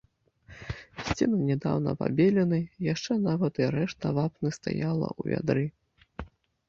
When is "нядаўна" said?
1.49-1.91